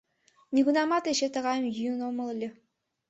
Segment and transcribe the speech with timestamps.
[0.53, 2.49] —Нигунамат эше тыгайым йӱын омыл ыле.